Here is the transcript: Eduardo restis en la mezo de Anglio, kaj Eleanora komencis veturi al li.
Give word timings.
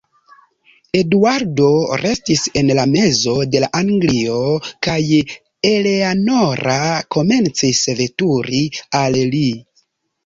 Eduardo 0.99 1.67
restis 2.03 2.45
en 2.61 2.71
la 2.79 2.85
mezo 2.95 3.35
de 3.55 3.61
Anglio, 3.81 4.39
kaj 4.89 4.97
Eleanora 5.75 6.79
komencis 7.17 7.85
veturi 8.03 8.67
al 9.05 9.21
li. 9.37 9.47